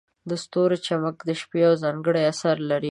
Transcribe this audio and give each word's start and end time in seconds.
د 0.29 0.31
ستورو 0.43 0.77
چمک 0.87 1.15
د 1.27 1.31
شپې 1.41 1.59
یو 1.65 1.73
ځانګړی 1.83 2.21
اثر 2.31 2.55
لري. 2.69 2.79